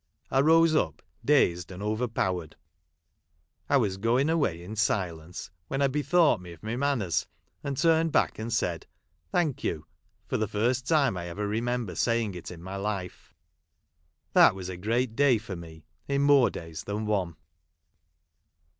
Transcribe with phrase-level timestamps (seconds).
[0.31, 2.55] I rose up, dazed and over powered,
[3.69, 7.27] I was going away in silence, when I bethought me of my manners,
[7.63, 8.87] and turned back, and said
[9.31, 9.85] "Thank you,"
[10.25, 13.35] for the first time I ever remember saying it in my life.
[14.33, 17.35] That was a great day for me, in more ways than one.